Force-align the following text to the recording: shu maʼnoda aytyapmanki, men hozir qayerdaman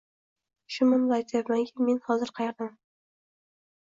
shu 0.75 0.85
maʼnoda 0.93 1.17
aytyapmanki, 1.19 1.85
men 1.89 1.99
hozir 2.07 2.31
qayerdaman 2.39 2.73